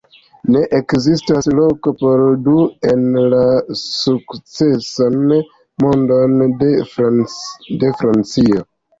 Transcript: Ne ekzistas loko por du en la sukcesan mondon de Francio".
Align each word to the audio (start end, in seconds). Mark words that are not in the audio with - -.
Ne 0.53 0.59
ekzistas 0.75 1.47
loko 1.57 1.91
por 1.97 2.23
du 2.47 2.63
en 2.91 3.03
la 3.33 3.41
sukcesan 3.81 5.19
mondon 5.85 6.33
de 6.63 6.71
Francio". 7.99 8.65